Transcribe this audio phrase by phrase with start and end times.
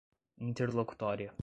[0.39, 1.31] interlocutória